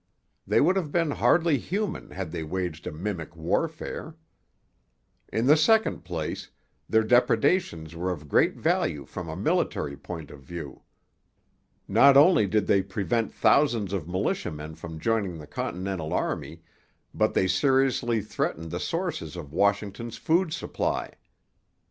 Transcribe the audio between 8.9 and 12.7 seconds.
from a military point of view. Not only did